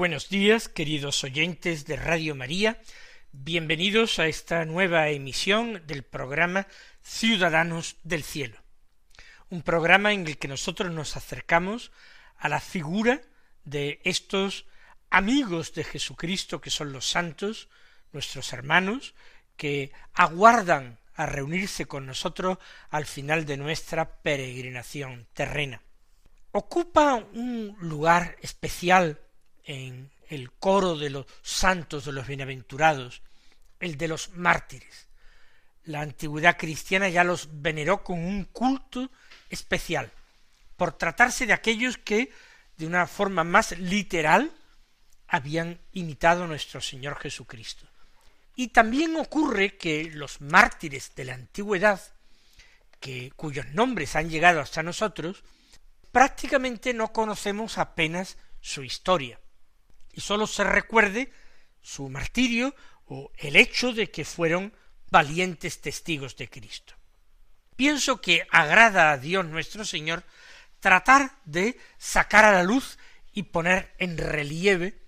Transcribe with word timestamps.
Buenos 0.00 0.30
días, 0.30 0.70
queridos 0.70 1.22
oyentes 1.24 1.84
de 1.84 1.96
Radio 1.96 2.34
María. 2.34 2.80
Bienvenidos 3.32 4.18
a 4.18 4.28
esta 4.28 4.64
nueva 4.64 5.10
emisión 5.10 5.82
del 5.86 6.04
programa 6.04 6.66
Ciudadanos 7.02 7.96
del 8.02 8.22
Cielo. 8.22 8.56
Un 9.50 9.60
programa 9.60 10.14
en 10.14 10.26
el 10.26 10.38
que 10.38 10.48
nosotros 10.48 10.90
nos 10.90 11.18
acercamos 11.18 11.92
a 12.38 12.48
la 12.48 12.60
figura 12.60 13.20
de 13.66 14.00
estos 14.04 14.64
amigos 15.10 15.74
de 15.74 15.84
Jesucristo 15.84 16.62
que 16.62 16.70
son 16.70 16.92
los 16.92 17.06
santos, 17.06 17.68
nuestros 18.12 18.54
hermanos, 18.54 19.14
que 19.58 19.92
aguardan 20.14 20.98
a 21.14 21.26
reunirse 21.26 21.84
con 21.84 22.06
nosotros 22.06 22.56
al 22.88 23.04
final 23.04 23.44
de 23.44 23.58
nuestra 23.58 24.22
peregrinación 24.22 25.26
terrena. 25.34 25.82
Ocupa 26.52 27.16
un 27.16 27.76
lugar 27.80 28.38
especial 28.40 29.20
en 29.70 30.10
el 30.28 30.50
coro 30.50 30.96
de 30.96 31.10
los 31.10 31.26
santos 31.42 32.04
de 32.04 32.12
los 32.12 32.26
bienaventurados, 32.26 33.22
el 33.78 33.96
de 33.96 34.08
los 34.08 34.30
mártires. 34.30 35.06
La 35.84 36.00
antigüedad 36.00 36.56
cristiana 36.58 37.08
ya 37.08 37.22
los 37.22 37.48
veneró 37.52 38.02
con 38.02 38.18
un 38.18 38.46
culto 38.46 39.10
especial, 39.48 40.10
por 40.76 40.98
tratarse 40.98 41.46
de 41.46 41.52
aquellos 41.52 41.98
que, 41.98 42.32
de 42.76 42.86
una 42.86 43.06
forma 43.06 43.44
más 43.44 43.78
literal, 43.78 44.50
habían 45.28 45.78
imitado 45.92 46.44
a 46.44 46.48
nuestro 46.48 46.80
Señor 46.80 47.16
Jesucristo. 47.20 47.86
Y 48.56 48.68
también 48.68 49.16
ocurre 49.16 49.76
que 49.76 50.10
los 50.12 50.40
mártires 50.40 51.14
de 51.14 51.26
la 51.26 51.34
antigüedad, 51.34 52.00
que, 52.98 53.32
cuyos 53.36 53.66
nombres 53.68 54.16
han 54.16 54.30
llegado 54.30 54.60
hasta 54.60 54.82
nosotros, 54.82 55.44
prácticamente 56.10 56.92
no 56.92 57.12
conocemos 57.12 57.78
apenas 57.78 58.36
su 58.60 58.82
historia 58.82 59.39
y 60.12 60.20
sólo 60.20 60.46
se 60.46 60.64
recuerde 60.64 61.32
su 61.82 62.08
martirio 62.08 62.74
o 63.06 63.30
el 63.36 63.56
hecho 63.56 63.92
de 63.92 64.10
que 64.10 64.24
fueron 64.24 64.72
valientes 65.10 65.80
testigos 65.80 66.36
de 66.36 66.48
Cristo. 66.48 66.94
Pienso 67.76 68.20
que 68.20 68.46
agrada 68.50 69.10
a 69.10 69.18
Dios 69.18 69.44
nuestro 69.46 69.84
Señor 69.84 70.24
tratar 70.80 71.32
de 71.44 71.78
sacar 71.98 72.44
a 72.44 72.52
la 72.52 72.62
luz 72.62 72.98
y 73.32 73.44
poner 73.44 73.94
en 73.98 74.18
relieve 74.18 74.98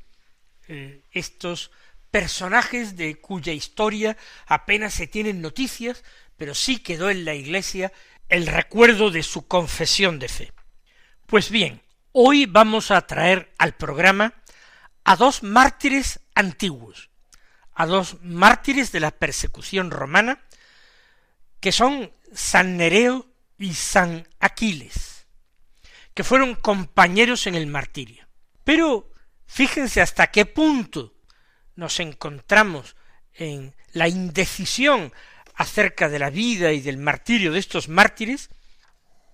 eh, 0.69 1.03
estos 1.11 1.71
personajes 2.11 2.97
de 2.97 3.17
cuya 3.21 3.53
historia 3.53 4.17
apenas 4.47 4.95
se 4.95 5.07
tienen 5.07 5.41
noticias, 5.41 6.05
pero 6.37 6.55
sí 6.55 6.79
quedó 6.79 7.11
en 7.11 7.25
la 7.25 7.35
Iglesia 7.35 7.93
el 8.29 8.47
recuerdo 8.47 9.11
de 9.11 9.23
su 9.23 9.47
confesión 9.47 10.19
de 10.19 10.29
fe. 10.29 10.53
Pues 11.27 11.51
bien, 11.51 11.83
hoy 12.13 12.47
vamos 12.47 12.91
a 12.91 13.07
traer 13.07 13.53
al 13.59 13.75
programa 13.75 14.42
a 15.05 15.17
dos 15.17 15.43
mártires 15.43 16.21
antiguos, 16.35 17.11
a 17.75 17.87
dos 17.87 18.19
mártires 18.23 18.93
de 18.93 19.01
la 19.01 19.11
persecución 19.11 19.91
romana, 19.91 20.43
que 21.61 21.73
son 21.73 22.13
San 22.33 22.77
Nereo 22.77 23.27
y 23.59 23.75
San 23.75 24.29
Aquiles, 24.41 25.27
que 26.15 26.25
fueron 26.25 26.55
compañeros 26.55 27.47
en 27.47 27.55
el 27.55 27.67
martirio. 27.67 28.27
Pero 28.65 29.11
fíjense 29.47 30.01
hasta 30.01 30.31
qué 30.31 30.47
punto 30.47 31.15
nos 31.77 32.01
encontramos 32.01 32.97
en 33.35 33.75
la 33.93 34.09
indecisión 34.09 35.13
acerca 35.55 36.09
de 36.09 36.19
la 36.19 36.31
vida 36.31 36.73
y 36.73 36.81
del 36.81 36.97
martirio 36.97 37.53
de 37.53 37.59
estos 37.59 37.89
mártires, 37.89 38.51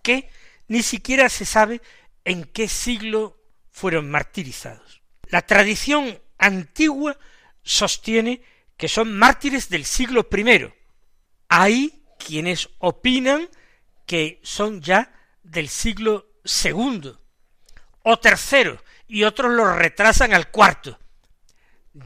que 0.02 0.30
ni 0.66 0.82
siquiera 0.82 1.28
se 1.28 1.44
sabe 1.44 1.80
en 2.24 2.44
qué 2.44 2.68
siglo 2.68 3.40
fueron 3.70 4.10
martirizados. 4.10 4.97
La 5.28 5.42
tradición 5.42 6.20
antigua 6.38 7.18
sostiene 7.62 8.42
que 8.76 8.88
son 8.88 9.16
mártires 9.16 9.68
del 9.68 9.84
siglo 9.84 10.28
I. 10.32 10.72
Hay 11.48 12.02
quienes 12.18 12.68
opinan 12.78 13.48
que 14.06 14.40
son 14.42 14.80
ya 14.80 15.12
del 15.42 15.68
siglo 15.68 16.30
II 16.44 17.12
o 18.02 18.18
tercero 18.18 18.82
y 19.06 19.24
otros 19.24 19.52
los 19.52 19.76
retrasan 19.76 20.32
al 20.32 20.50
cuarto. 20.50 20.98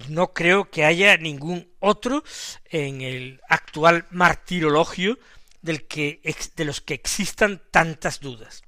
No 0.09 0.33
creo 0.33 0.71
que 0.71 0.85
haya 0.85 1.17
ningún 1.17 1.71
otro 1.81 2.25
en 2.65 3.03
el 3.03 3.41
actual 3.49 4.07
martirologio 4.11 5.19
del 5.61 5.87
que, 5.87 6.21
de 6.57 6.65
los 6.65 6.81
que 6.81 6.95
existan 6.95 7.63
tantas 7.71 8.21
dudas. 8.21 8.63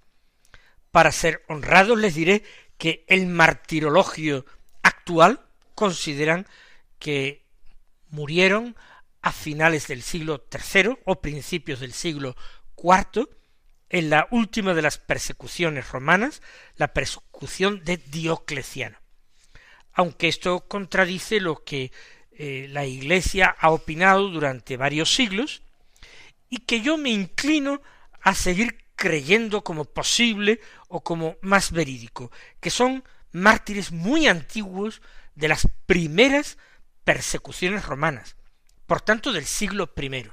Para 0.90 1.12
ser 1.12 1.44
honrados 1.48 1.98
les 1.98 2.14
diré 2.14 2.44
que 2.78 3.04
el 3.08 3.26
martirologio 3.26 4.44
actual 4.82 5.46
consideran 5.74 6.46
que 6.98 7.44
murieron 8.08 8.76
a 9.22 9.32
finales 9.32 9.88
del 9.88 10.02
siglo 10.02 10.46
III 10.52 10.98
o 11.04 11.20
principios 11.20 11.80
del 11.80 11.92
siglo 11.92 12.36
IV 12.76 13.28
en 13.88 14.10
la 14.10 14.26
última 14.30 14.74
de 14.74 14.82
las 14.82 14.98
persecuciones 14.98 15.90
romanas, 15.90 16.42
la 16.76 16.92
persecución 16.92 17.84
de 17.84 17.96
Diocleciano. 17.96 18.98
Aunque 19.92 20.28
esto 20.28 20.66
contradice 20.66 21.40
lo 21.40 21.62
que 21.64 21.92
eh, 22.32 22.66
la 22.70 22.84
Iglesia 22.84 23.54
ha 23.58 23.70
opinado 23.70 24.28
durante 24.28 24.76
varios 24.76 25.14
siglos, 25.14 25.62
y 26.48 26.58
que 26.58 26.80
yo 26.80 26.96
me 26.96 27.10
inclino 27.10 27.82
a 28.20 28.34
seguir 28.34 28.83
creyendo 28.96 29.64
como 29.64 29.84
posible 29.84 30.60
o 30.88 31.02
como 31.02 31.36
más 31.42 31.72
verídico, 31.72 32.30
que 32.60 32.70
son 32.70 33.04
mártires 33.32 33.92
muy 33.92 34.26
antiguos 34.26 35.02
de 35.34 35.48
las 35.48 35.68
primeras 35.86 36.58
persecuciones 37.04 37.84
romanas, 37.84 38.36
por 38.86 39.00
tanto 39.00 39.32
del 39.32 39.44
siglo 39.44 39.92
I. 39.96 40.28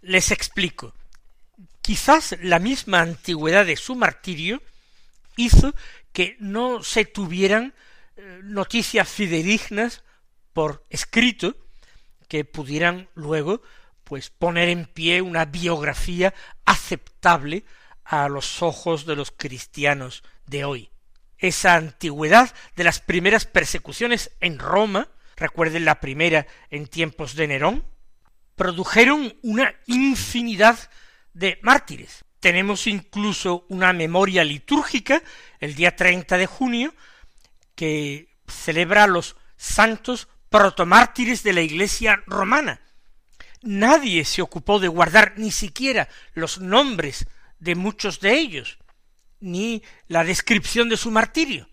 Les 0.00 0.30
explico. 0.30 0.94
Quizás 1.82 2.36
la 2.42 2.58
misma 2.58 3.00
antigüedad 3.00 3.66
de 3.66 3.76
su 3.76 3.94
martirio 3.94 4.62
hizo 5.36 5.74
que 6.12 6.36
no 6.40 6.82
se 6.82 7.04
tuvieran 7.04 7.74
eh, 8.16 8.40
noticias 8.42 9.08
fidedignas 9.08 10.02
por 10.52 10.84
escrito 10.90 11.56
que 12.28 12.44
pudieran 12.44 13.08
luego 13.14 13.62
pues 14.04 14.30
poner 14.30 14.68
en 14.68 14.86
pie 14.86 15.22
una 15.22 15.44
biografía 15.44 16.34
aceptable 16.64 17.64
a 18.08 18.26
los 18.30 18.62
ojos 18.62 19.04
de 19.04 19.14
los 19.14 19.30
cristianos 19.30 20.24
de 20.46 20.64
hoy. 20.64 20.90
Esa 21.36 21.74
antigüedad 21.74 22.54
de 22.74 22.84
las 22.84 23.00
primeras 23.00 23.44
persecuciones 23.44 24.32
en 24.40 24.58
Roma, 24.58 25.08
recuerden 25.36 25.84
la 25.84 26.00
primera 26.00 26.46
en 26.70 26.86
tiempos 26.86 27.36
de 27.36 27.46
Nerón, 27.46 27.84
produjeron 28.56 29.36
una 29.42 29.74
infinidad 29.86 30.90
de 31.34 31.58
mártires. 31.62 32.24
Tenemos 32.40 32.86
incluso 32.86 33.66
una 33.68 33.92
memoria 33.92 34.42
litúrgica 34.42 35.22
el 35.60 35.74
día 35.74 35.94
30 35.94 36.38
de 36.38 36.46
junio 36.46 36.94
que 37.74 38.36
celebra 38.48 39.04
a 39.04 39.08
los 39.08 39.36
santos 39.58 40.28
protomártires 40.48 41.42
de 41.42 41.52
la 41.52 41.60
Iglesia 41.60 42.22
romana. 42.26 42.80
Nadie 43.60 44.24
se 44.24 44.40
ocupó 44.40 44.78
de 44.78 44.88
guardar 44.88 45.34
ni 45.36 45.50
siquiera 45.50 46.08
los 46.32 46.58
nombres 46.58 47.26
de 47.58 47.74
muchos 47.74 48.20
de 48.20 48.38
ellos, 48.38 48.78
ni 49.40 49.82
la 50.06 50.24
descripción 50.24 50.88
de 50.88 50.96
su 50.96 51.10
martirio, 51.10 51.68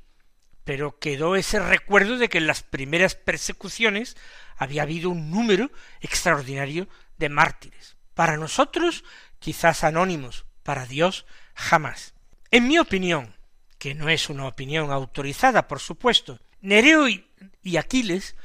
pero 0.64 1.00
quedó 1.00 1.36
ese 1.36 1.60
recuerdo 1.60 2.18
de 2.18 2.30
que 2.30 2.40
en 2.40 2.48
las 2.48 2.64
primeras 2.64 3.16
persecuciones 3.16 4.18
había 4.58 4.84
habido 4.84 5.10
un 5.10 5.30
número 5.30 5.72
extraordinario 6.02 6.88
de 7.18 7.30
mártires. 7.30 7.98
Para 8.14 8.38
nosotros, 8.38 9.04
quizás 9.40 9.84
anónimos, 9.84 10.46
para 10.64 10.86
Dios, 10.86 11.26
jamás. 11.54 12.14
En 12.52 12.68
mi 12.68 12.80
opinión, 12.80 13.36
que 13.78 13.94
no 13.94 14.10
es 14.10 14.30
una 14.30 14.48
opinión 14.48 14.92
autorizada, 14.92 15.68
por 15.68 15.80
supuesto, 15.80 16.40
Nereo 16.62 17.08
y, 17.08 17.78
Aquiles 17.78 18.36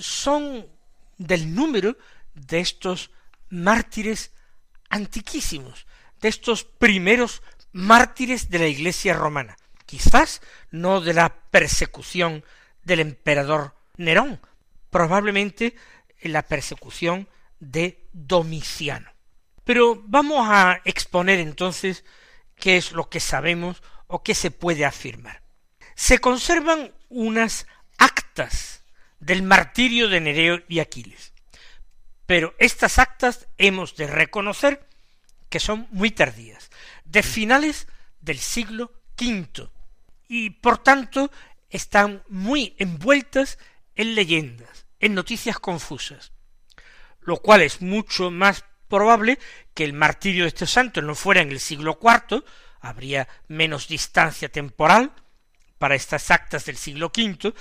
son 0.00 0.66
del 1.18 1.54
número 1.54 1.96
de 2.34 2.60
estos 2.60 3.10
mártires 3.50 4.32
antiquísimos, 4.88 5.86
de 6.22 6.28
estos 6.28 6.64
primeros 6.64 7.42
mártires 7.72 8.48
de 8.48 8.60
la 8.60 8.68
Iglesia 8.68 9.12
romana, 9.12 9.56
quizás 9.86 10.40
no 10.70 11.00
de 11.00 11.12
la 11.12 11.34
persecución 11.50 12.44
del 12.84 13.00
emperador 13.00 13.74
Nerón, 13.96 14.40
probablemente 14.88 15.74
en 16.20 16.32
la 16.32 16.42
persecución 16.42 17.28
de 17.60 18.06
Domiciano. 18.12 19.10
Pero 19.64 20.02
vamos 20.06 20.46
a 20.48 20.80
exponer 20.84 21.40
entonces 21.40 22.04
qué 22.56 22.76
es 22.76 22.92
lo 22.92 23.08
que 23.08 23.20
sabemos 23.20 23.82
o 24.06 24.22
qué 24.22 24.34
se 24.34 24.50
puede 24.50 24.84
afirmar. 24.84 25.42
Se 25.94 26.18
conservan 26.18 26.92
unas 27.08 27.66
actas 27.98 28.84
del 29.18 29.42
martirio 29.42 30.08
de 30.08 30.20
Nereo 30.20 30.62
y 30.68 30.78
Aquiles, 30.80 31.32
pero 32.26 32.54
estas 32.58 32.98
actas 32.98 33.48
hemos 33.58 33.96
de 33.96 34.06
reconocer 34.06 34.91
que 35.52 35.60
son 35.60 35.86
muy 35.90 36.10
tardías, 36.10 36.70
de 37.04 37.22
finales 37.22 37.86
del 38.22 38.38
siglo 38.38 38.90
V, 39.20 39.68
y 40.26 40.48
por 40.48 40.78
tanto 40.78 41.30
están 41.68 42.22
muy 42.30 42.74
envueltas 42.78 43.58
en 43.94 44.14
leyendas, 44.14 44.86
en 44.98 45.12
noticias 45.12 45.58
confusas, 45.58 46.32
lo 47.20 47.36
cual 47.36 47.60
es 47.60 47.82
mucho 47.82 48.30
más 48.30 48.64
probable 48.88 49.38
que 49.74 49.84
el 49.84 49.92
martirio 49.92 50.44
de 50.44 50.48
este 50.48 50.66
santo 50.66 51.02
no 51.02 51.14
fuera 51.14 51.42
en 51.42 51.50
el 51.50 51.60
siglo 51.60 51.98
IV, 52.00 52.42
habría 52.80 53.28
menos 53.46 53.88
distancia 53.88 54.48
temporal 54.48 55.12
para 55.76 55.96
estas 55.96 56.30
actas 56.30 56.64
del 56.64 56.78
siglo 56.78 57.12
V, 57.14 57.52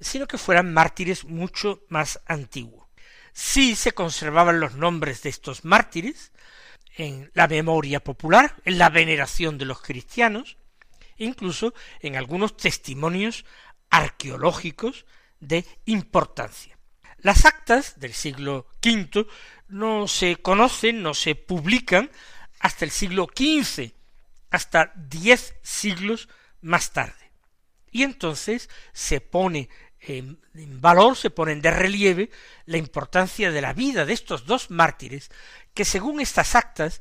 sino 0.00 0.28
que 0.28 0.36
fueran 0.36 0.74
mártires 0.74 1.24
mucho 1.24 1.82
más 1.88 2.20
antiguos. 2.26 2.86
Sí 3.32 3.74
se 3.74 3.92
conservaban 3.92 4.60
los 4.60 4.74
nombres 4.74 5.22
de 5.22 5.30
estos 5.30 5.64
mártires 5.64 6.30
en 6.98 7.30
la 7.32 7.46
memoria 7.46 8.00
popular, 8.00 8.56
en 8.64 8.76
la 8.76 8.90
veneración 8.90 9.56
de 9.56 9.64
los 9.64 9.80
cristianos, 9.80 10.58
incluso 11.16 11.72
en 12.00 12.16
algunos 12.16 12.56
testimonios 12.56 13.44
arqueológicos 13.88 15.06
de 15.38 15.64
importancia. 15.86 16.76
Las 17.18 17.44
actas 17.44 18.00
del 18.00 18.12
siglo 18.12 18.66
V 18.84 19.26
no 19.68 20.08
se 20.08 20.36
conocen, 20.36 21.02
no 21.02 21.14
se 21.14 21.36
publican 21.36 22.10
hasta 22.58 22.84
el 22.84 22.90
siglo 22.90 23.28
XV, 23.32 23.92
hasta 24.50 24.92
diez 24.96 25.54
siglos 25.62 26.28
más 26.60 26.92
tarde. 26.92 27.14
Y 27.92 28.02
entonces 28.02 28.68
se 28.92 29.20
pone 29.20 29.68
en, 30.08 30.38
valor, 30.80 31.16
se 31.16 31.28
pone 31.28 31.54
de 31.56 31.70
relieve 31.70 32.30
la 32.64 32.78
importancia 32.78 33.50
de 33.50 33.60
la 33.60 33.74
vida 33.74 34.06
de 34.06 34.14
estos 34.14 34.46
dos 34.46 34.70
mártires, 34.70 35.30
que 35.74 35.84
según 35.84 36.20
estas 36.20 36.54
actas 36.54 37.00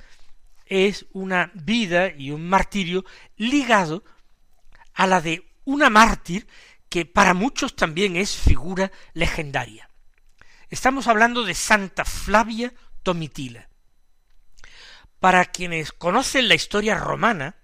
es 0.66 1.06
una 1.14 1.52
vida 1.54 2.10
y 2.10 2.32
un 2.32 2.50
martirio 2.50 3.06
ligado 3.38 4.04
a 4.94 5.08
la 5.08 5.22
de 5.22 5.48
una 5.64 5.90
mártir 5.90 6.48
que 6.90 7.06
para 7.06 7.34
muchos 7.34 7.76
también 7.76 8.16
es 8.16 8.36
figura 8.36 8.92
legendaria. 9.14 9.90
Estamos 10.70 11.08
hablando 11.08 11.44
de 11.44 11.54
Santa 11.54 12.04
Flavia 12.04 12.74
Domitila. 13.04 13.70
Para 15.20 15.46
quienes 15.46 15.92
conocen 15.92 16.48
la 16.48 16.56
historia 16.56 16.96
romana, 16.96 17.56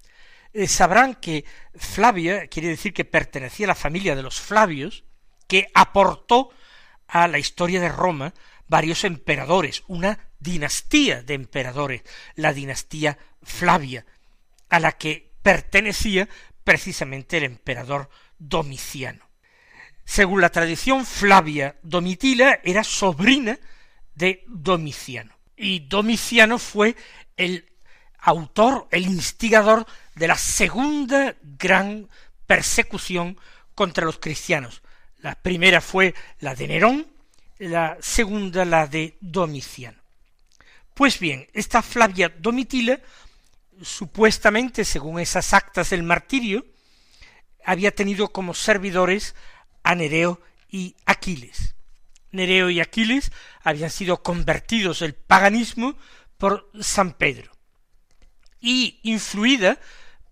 eh, 0.54 0.68
sabrán 0.68 1.16
que 1.16 1.46
Flavia 1.76 2.48
quiere 2.48 2.70
decir 2.70 2.94
que 2.94 3.06
pertenecía 3.06 3.66
a 3.66 3.70
la 3.70 3.76
familia 3.76 4.16
de 4.16 4.24
los 4.24 4.40
Flavios, 4.40 5.04
que 5.48 5.68
aportó 5.74 6.50
a 7.08 7.28
la 7.28 7.40
historia 7.40 7.80
de 7.80 7.90
Roma 7.90 8.34
varios 8.68 9.04
emperadores, 9.04 9.84
una 9.88 10.20
dinastía 10.40 11.22
de 11.22 11.36
emperadores, 11.36 12.04
la 12.36 12.54
dinastía 12.54 13.18
Flavia, 13.42 14.06
a 14.70 14.80
la 14.80 14.94
que 14.94 15.32
pertenecía 15.42 16.28
precisamente 16.64 17.38
el 17.38 17.44
emperador 17.44 18.10
Domiciano. 18.40 19.30
Según 20.06 20.42
la 20.42 20.50
tradición, 20.50 21.06
Flavia 21.06 21.78
Domitila 21.82 22.60
era 22.64 22.84
sobrina 22.84 23.58
de 24.16 24.44
Domiciano. 24.48 25.34
Y 25.56 25.80
Domiciano 25.82 26.60
fue 26.60 26.96
el 27.38 27.72
autor, 28.20 28.88
el 28.92 29.06
instigador 29.06 29.86
de 30.16 30.28
la 30.28 30.38
segunda 30.38 31.36
gran 31.42 32.10
persecución 32.46 33.38
contra 33.76 34.06
los 34.06 34.20
cristianos. 34.20 34.83
La 35.24 35.36
primera 35.36 35.80
fue 35.80 36.14
la 36.42 36.54
de 36.54 36.68
Nerón, 36.68 37.08
la 37.58 37.98
segunda 38.02 38.66
la 38.66 38.88
de 38.88 39.18
Domiciano. 39.22 39.98
Pues 40.94 41.18
bien, 41.18 41.48
esta 41.54 41.82
Flavia 41.82 42.28
Domitila, 42.28 43.00
supuestamente, 43.82 44.84
según 44.84 45.22
esas 45.22 45.54
actas 45.54 45.92
del 45.92 46.04
martirio, 46.04 46.66
había 47.64 47.96
tenido 47.96 48.34
como 48.34 48.54
servidores 48.54 49.34
a 49.82 49.96
Nereo 49.96 50.42
y 50.70 50.98
Aquiles. 51.06 51.74
Nereo 52.32 52.70
y 52.70 52.82
Aquiles 52.82 53.32
habían 53.64 53.92
sido 53.92 54.22
convertidos 54.24 55.00
del 55.00 55.14
paganismo 55.16 55.96
por 56.38 56.70
San 56.82 57.14
Pedro. 57.14 57.50
Y 58.60 59.00
influida 59.04 59.80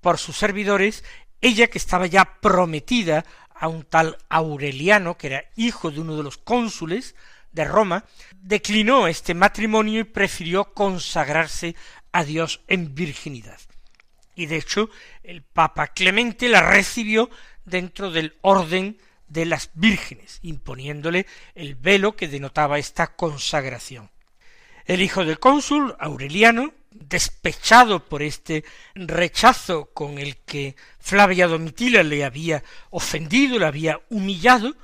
por 0.02 0.18
sus 0.18 0.36
servidores, 0.36 1.06
ella 1.40 1.68
que 1.68 1.78
estaba 1.78 2.08
ya 2.08 2.40
prometida 2.42 3.24
a 3.62 3.68
un 3.68 3.84
tal 3.84 4.18
Aureliano, 4.28 5.18
que 5.18 5.28
era 5.28 5.46
hijo 5.56 5.92
de 5.92 6.02
uno 6.02 6.18
de 6.18 6.24
los 6.24 6.38
cónsules 6.38 7.16
de 7.52 7.64
Roma, 7.64 8.06
declinó 8.42 9.08
este 9.08 9.36
matrimonio 9.36 10.00
y 10.00 10.04
prefirió 10.04 10.74
consagrarse 10.74 11.76
a 12.12 12.24
Dios 12.24 12.62
en 12.68 12.96
virginidad. 12.96 13.60
Y 14.36 14.48
de 14.48 14.58
hecho, 14.58 14.90
el 15.24 15.44
Papa 15.44 15.90
Clemente 15.90 16.50
la 16.50 16.62
recibió 16.62 17.30
dentro 17.64 18.10
del 18.10 18.36
orden 18.42 18.98
de 19.28 19.46
las 19.46 19.70
vírgenes, 19.76 20.40
imponiéndole 20.42 21.28
el 21.54 21.76
velo 21.76 22.16
que 22.16 22.28
denotaba 22.28 22.80
esta 22.80 23.16
consagración. 23.16 24.10
El 24.86 25.04
hijo 25.04 25.24
del 25.24 25.38
cónsul, 25.38 25.96
Aureliano, 26.00 26.74
despechado 26.92 28.08
por 28.08 28.22
este 28.22 28.64
rechazo 28.94 29.92
con 29.94 30.18
el 30.20 30.38
que 30.38 30.76
Flavia 31.00 31.48
Domitila 31.48 32.04
le 32.04 32.24
había 32.24 32.64
ofendido, 32.90 33.58
le 33.58 33.66
había 33.66 34.02
humillado, 34.10 34.76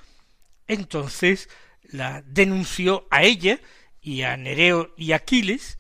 entonces 0.68 1.50
la 1.84 2.22
denunció 2.24 3.08
a 3.12 3.24
ella 3.24 3.60
y 4.02 4.24
a 4.24 4.36
Nereo 4.38 4.94
y 4.98 5.12
Aquiles 5.12 5.78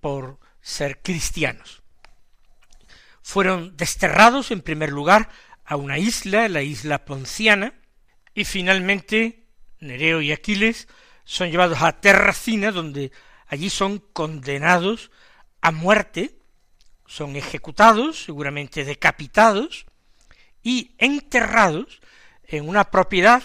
por 0.00 0.38
ser 0.60 1.00
cristianos. 1.00 1.82
Fueron 3.22 3.76
desterrados 3.76 4.50
en 4.50 4.62
primer 4.62 4.90
lugar 4.90 5.30
a 5.64 5.76
una 5.76 5.98
isla, 5.98 6.48
la 6.48 6.62
isla 6.62 7.04
Ponciana, 7.04 7.74
y 8.34 8.44
finalmente 8.44 9.46
Nereo 9.80 10.20
y 10.20 10.32
Aquiles 10.32 10.88
son 11.24 11.50
llevados 11.50 11.82
a 11.82 12.00
Terracina, 12.00 12.70
donde 12.70 13.10
allí 13.48 13.70
son 13.70 13.98
condenados 13.98 15.10
a 15.60 15.70
muerte, 15.70 16.38
son 17.06 17.36
ejecutados, 17.36 18.24
seguramente 18.24 18.84
decapitados, 18.84 19.86
y 20.62 20.94
enterrados 20.98 22.00
en 22.44 22.68
una 22.68 22.90
propiedad 22.90 23.42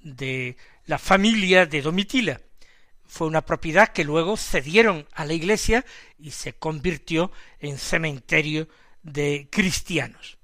de 0.00 0.56
la 0.86 0.98
familia 0.98 1.66
de 1.66 1.82
Domitila. 1.82 2.40
Fue 3.04 3.26
una 3.26 3.44
propiedad 3.44 3.88
que 3.88 4.04
luego 4.04 4.36
cedieron 4.36 5.06
a 5.12 5.24
la 5.24 5.34
iglesia 5.34 5.84
y 6.18 6.30
se 6.30 6.54
convirtió 6.54 7.32
en 7.58 7.78
cementerio 7.78 8.68
de 9.02 9.48
cristianos. 9.50 10.38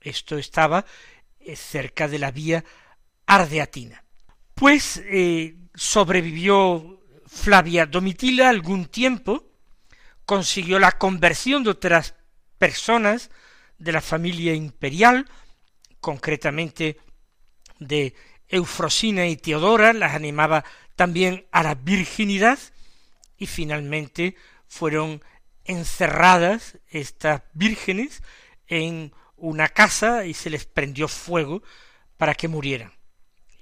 Esto 0.00 0.38
estaba 0.38 0.84
eh, 1.40 1.56
cerca 1.56 2.08
de 2.08 2.18
la 2.18 2.30
vía 2.30 2.64
Ardeatina. 3.26 4.04
Pues 4.54 5.02
eh, 5.04 5.56
sobrevivió 5.74 7.00
Flavia 7.26 7.86
Domitila 7.86 8.48
algún 8.48 8.86
tiempo, 8.86 9.47
consiguió 10.28 10.78
la 10.78 10.92
conversión 10.92 11.64
de 11.64 11.70
otras 11.70 12.14
personas 12.58 13.30
de 13.78 13.92
la 13.92 14.02
familia 14.02 14.52
imperial, 14.52 15.26
concretamente 16.00 16.98
de 17.78 18.12
Eufrosina 18.46 19.26
y 19.26 19.38
Teodora, 19.38 19.94
las 19.94 20.14
animaba 20.14 20.66
también 20.96 21.46
a 21.50 21.62
la 21.62 21.76
virginidad, 21.76 22.58
y 23.38 23.46
finalmente 23.46 24.36
fueron 24.66 25.24
encerradas 25.64 26.76
estas 26.90 27.40
vírgenes 27.54 28.22
en 28.66 29.14
una 29.34 29.68
casa 29.68 30.26
y 30.26 30.34
se 30.34 30.50
les 30.50 30.66
prendió 30.66 31.08
fuego 31.08 31.62
para 32.18 32.34
que 32.34 32.48
murieran. 32.48 32.92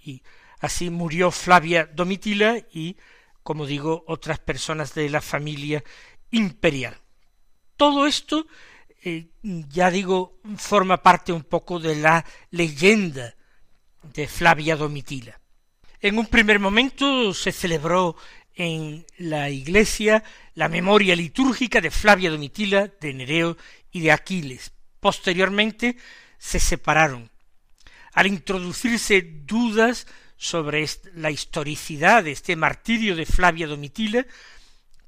Y 0.05 0.25
así 0.59 0.91
murió 0.91 1.31
Flavia 1.31 1.87
Domitila 1.87 2.59
y, 2.73 2.97
como 3.45 3.67
digo, 3.67 4.03
otras 4.09 4.41
personas 4.41 4.95
de 4.95 5.09
la 5.09 5.21
familia 5.21 5.85
imperial. 6.31 6.97
Todo 7.77 8.07
esto, 8.07 8.47
eh, 9.05 9.27
ya 9.43 9.91
digo, 9.91 10.39
forma 10.57 11.03
parte 11.03 11.33
un 11.33 11.45
poco 11.45 11.79
de 11.79 11.97
la 11.97 12.25
leyenda 12.51 13.35
de 14.15 14.27
Flavia 14.27 14.77
Domitila. 14.77 15.41
En 16.01 16.19
un 16.19 16.27
primer 16.27 16.59
momento 16.59 17.35
se 17.35 17.53
celebró 17.53 18.17
en 18.55 19.05
la 19.19 19.51
iglesia 19.51 20.25
la 20.55 20.69
memoria 20.69 21.15
litúrgica 21.15 21.81
de 21.81 21.91
Flavia 21.91 22.31
Domitila, 22.31 22.91
de 23.01 23.13
Nereo 23.13 23.57
y 23.93 24.01
de 24.01 24.13
Aquiles. 24.13 24.73
Posteriormente 25.01 25.97
se 26.39 26.59
separaron. 26.59 27.31
Al 28.13 28.27
introducirse 28.27 29.21
dudas 29.21 30.07
sobre 30.39 30.87
la 31.15 31.31
historicidad 31.31 32.25
de 32.25 32.33
este 32.33 32.57
martirio 32.57 33.15
de 33.15 33.27
Flavia 33.27 33.67
Domitila, 33.67 34.27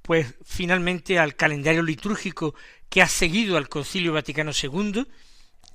pues 0.08 0.36
finalmente 0.42 1.18
al 1.18 1.36
calendario 1.36 1.82
litúrgico 1.82 2.54
que 2.88 3.02
ha 3.02 3.08
seguido 3.08 3.58
al 3.58 3.68
Concilio 3.68 4.14
Vaticano 4.14 4.52
II, 4.52 5.06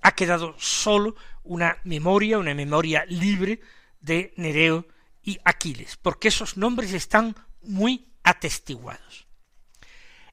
ha 0.01 0.15
quedado 0.15 0.55
solo 0.57 1.15
una 1.43 1.77
memoria, 1.83 2.39
una 2.39 2.55
memoria 2.55 3.05
libre 3.05 3.61
de 3.99 4.33
Nereo 4.37 4.87
y 5.21 5.37
Aquiles, 5.45 5.97
porque 5.97 6.29
esos 6.29 6.57
nombres 6.57 6.93
están 6.93 7.35
muy 7.61 8.07
atestiguados. 8.23 9.27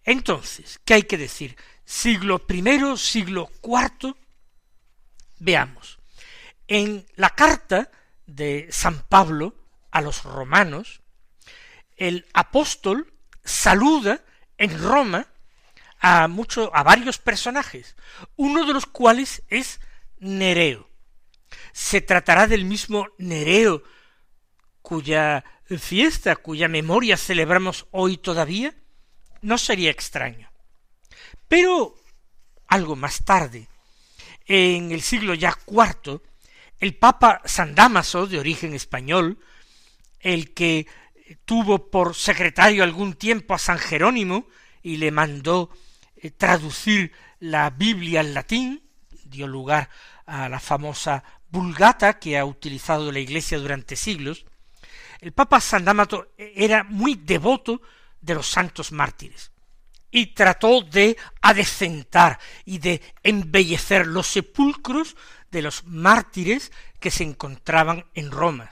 Entonces, 0.02 0.80
¿qué 0.87 0.95
hay 0.95 1.02
que 1.02 1.19
decir? 1.19 1.54
Siglo 1.85 2.42
I, 2.49 2.97
siglo 2.97 3.50
IV, 3.62 4.16
veamos. 5.40 5.99
En 6.69 7.04
la 7.16 7.28
carta 7.28 7.90
de 8.25 8.66
San 8.71 9.02
Pablo 9.11 9.54
a 9.90 10.00
los 10.00 10.25
romanos, 10.25 11.02
el 11.99 12.26
apóstol 12.33 13.10
saluda 13.44 14.23
en 14.59 14.82
Roma 14.82 15.26
a 16.00 16.28
mucho, 16.28 16.75
a 16.75 16.82
varios 16.82 17.18
personajes, 17.18 17.94
uno 18.37 18.66
de 18.66 18.73
los 18.73 18.87
cuales 18.87 19.42
es 19.49 19.80
Nereo. 20.18 20.88
Se 21.73 22.00
tratará 22.00 22.47
del 22.47 22.64
mismo 22.64 23.09
Nereo 23.18 23.82
cuya 24.82 25.44
fiesta, 25.78 26.37
cuya 26.37 26.68
memoria 26.68 27.16
celebramos 27.16 27.87
hoy 27.90 28.16
todavía, 28.16 28.75
no 29.42 29.59
sería 29.59 29.90
extraño. 29.90 30.50
Pero 31.49 31.94
algo 32.66 32.97
más 32.97 33.25
tarde, 33.25 33.68
en 34.47 34.90
el 34.92 35.02
siglo 35.02 35.35
ya 35.35 35.52
cuarto, 35.52 36.23
el 36.78 36.94
Papa 36.94 37.42
San 37.44 37.75
Damaso, 37.75 38.26
de 38.26 38.38
origen 38.38 38.75
español, 38.75 39.38
el 40.20 40.54
que 40.54 40.87
tuvo 41.37 41.90
por 41.90 42.14
secretario 42.14 42.82
algún 42.82 43.14
tiempo 43.14 43.54
a 43.54 43.58
San 43.58 43.78
Jerónimo 43.78 44.46
y 44.82 44.96
le 44.96 45.10
mandó 45.10 45.70
eh, 46.16 46.30
traducir 46.30 47.12
la 47.38 47.70
Biblia 47.70 48.20
al 48.20 48.34
latín, 48.34 48.82
dio 49.25 49.46
lugar 49.46 49.90
a 50.26 50.49
la 50.49 50.60
famosa 50.60 51.25
Vulgata 51.49 52.18
que 52.18 52.38
ha 52.38 52.44
utilizado 52.44 53.10
la 53.10 53.18
Iglesia 53.18 53.58
durante 53.58 53.96
siglos, 53.96 54.46
el 55.20 55.32
Papa 55.32 55.60
San 55.60 55.84
Damaso 55.84 56.28
era 56.38 56.84
muy 56.84 57.14
devoto 57.14 57.82
de 58.20 58.34
los 58.34 58.46
santos 58.46 58.92
mártires 58.92 59.50
y 60.10 60.26
trató 60.34 60.82
de 60.82 61.16
adecentar 61.40 62.38
y 62.64 62.78
de 62.78 63.00
embellecer 63.22 64.06
los 64.06 64.26
sepulcros 64.26 65.16
de 65.50 65.62
los 65.62 65.84
mártires 65.84 66.72
que 66.99 67.10
se 67.10 67.25
encontraban 67.25 68.06
en 68.14 68.30
Roma. 68.30 68.70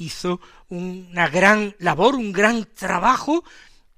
Hizo 0.00 0.40
una 0.68 1.28
gran 1.28 1.74
labor, 1.78 2.14
un 2.14 2.32
gran 2.32 2.64
trabajo 2.74 3.44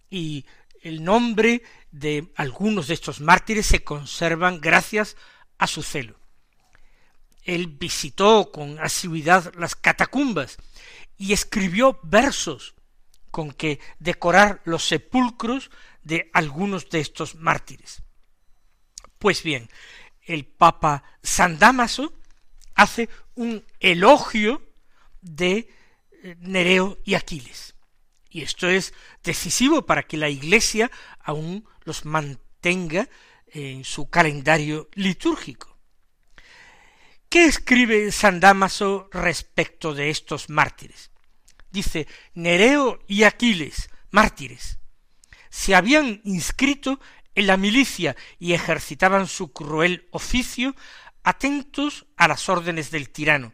y 0.08 0.46
el 0.82 1.04
nombre 1.04 1.62
de 1.90 2.32
algunos 2.36 2.88
de 2.88 2.94
estos 2.94 3.20
mártires 3.20 3.66
se 3.66 3.84
conservan 3.84 4.60
gracias 4.60 5.16
a 5.58 5.66
su 5.66 5.82
celo. 5.82 6.18
Él 7.42 7.66
visitó 7.66 8.50
con 8.50 8.78
asiduidad 8.78 9.52
las 9.56 9.74
catacumbas 9.74 10.56
y 11.16 11.32
escribió 11.32 12.00
versos 12.02 12.74
con 13.30 13.52
que 13.52 13.78
decorar 13.98 14.62
los 14.64 14.84
sepulcros 14.84 15.70
de 16.02 16.30
algunos 16.32 16.88
de 16.88 17.00
estos 17.00 17.34
mártires. 17.34 18.02
Pues 19.18 19.42
bien, 19.42 19.68
el 20.22 20.46
Papa 20.46 21.04
San 21.22 21.58
Damaso 21.58 22.14
hace 22.74 23.08
un 23.34 23.64
elogio 23.80 24.62
de 25.20 25.68
Nereo 26.38 26.98
y 27.04 27.14
Aquiles. 27.14 27.74
Y 28.30 28.42
esto 28.42 28.68
es 28.68 28.94
decisivo 29.22 29.86
para 29.86 30.04
que 30.04 30.16
la 30.16 30.28
Iglesia 30.28 30.90
aún 31.20 31.64
los 31.84 32.04
mantenga 32.04 33.08
en 33.48 33.84
su 33.84 34.08
calendario 34.08 34.88
litúrgico. 34.94 35.76
¿Qué 37.28 37.44
escribe 37.44 38.10
San 38.12 38.40
Damaso 38.40 39.08
respecto 39.12 39.94
de 39.94 40.10
estos 40.10 40.48
mártires? 40.48 41.10
Dice, 41.70 42.06
Nereo 42.34 43.00
y 43.06 43.22
Aquiles, 43.22 43.90
mártires, 44.10 44.78
se 45.48 45.74
habían 45.74 46.20
inscrito 46.24 47.00
en 47.34 47.46
la 47.46 47.56
milicia 47.56 48.16
y 48.38 48.52
ejercitaban 48.52 49.26
su 49.26 49.52
cruel 49.52 50.08
oficio 50.10 50.74
atentos 51.22 52.06
a 52.16 52.28
las 52.28 52.48
órdenes 52.48 52.90
del 52.90 53.10
tirano 53.10 53.52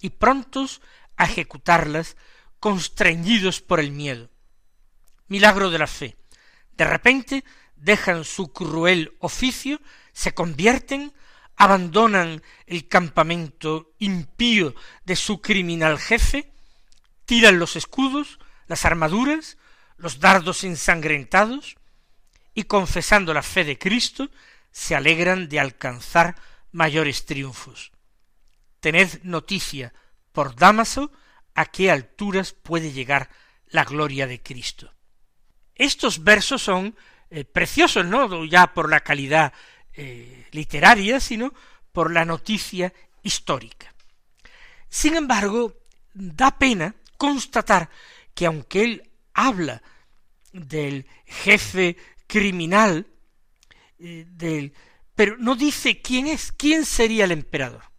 y 0.00 0.10
prontos 0.10 0.80
a 1.20 1.24
ejecutarlas 1.24 2.16
constreñidos 2.60 3.60
por 3.60 3.78
el 3.78 3.92
miedo. 3.92 4.30
Milagro 5.28 5.68
de 5.68 5.78
la 5.78 5.86
fe. 5.86 6.16
De 6.72 6.86
repente 6.86 7.44
dejan 7.76 8.24
su 8.24 8.54
cruel 8.54 9.14
oficio, 9.18 9.82
se 10.14 10.32
convierten, 10.32 11.12
abandonan 11.56 12.42
el 12.64 12.88
campamento 12.88 13.92
impío 13.98 14.74
de 15.04 15.14
su 15.14 15.42
criminal 15.42 15.98
jefe, 15.98 16.54
tiran 17.26 17.58
los 17.58 17.76
escudos, 17.76 18.38
las 18.66 18.86
armaduras, 18.86 19.58
los 19.98 20.20
dardos 20.20 20.64
ensangrentados, 20.64 21.76
y 22.54 22.62
confesando 22.62 23.34
la 23.34 23.42
fe 23.42 23.64
de 23.64 23.78
Cristo, 23.78 24.30
se 24.72 24.96
alegran 24.96 25.50
de 25.50 25.60
alcanzar 25.60 26.36
mayores 26.72 27.26
triunfos. 27.26 27.92
Tened 28.80 29.22
noticia 29.22 29.92
por 30.32 30.54
Damaso 30.54 31.12
a 31.54 31.66
qué 31.66 31.90
alturas 31.90 32.52
puede 32.52 32.92
llegar 32.92 33.30
la 33.68 33.84
gloria 33.84 34.26
de 34.26 34.42
Cristo. 34.42 34.92
Estos 35.74 36.22
versos 36.22 36.62
son 36.62 36.96
eh, 37.30 37.44
preciosos, 37.44 38.04
no 38.04 38.44
ya 38.44 38.74
por 38.74 38.90
la 38.90 39.00
calidad 39.00 39.52
eh, 39.92 40.46
literaria, 40.52 41.20
sino 41.20 41.52
por 41.92 42.12
la 42.12 42.24
noticia 42.24 42.92
histórica. 43.22 43.94
Sin 44.88 45.16
embargo, 45.16 45.74
da 46.12 46.58
pena 46.58 46.94
constatar 47.16 47.88
que 48.34 48.46
aunque 48.46 48.82
él 48.82 49.10
habla 49.34 49.82
del 50.52 51.06
jefe 51.26 51.96
criminal, 52.26 53.06
eh, 53.98 54.26
del, 54.28 54.72
pero 55.14 55.36
no 55.38 55.54
dice 55.54 56.00
quién 56.00 56.26
es, 56.26 56.52
quién 56.52 56.84
sería 56.84 57.24
el 57.24 57.32
emperador. 57.32 57.89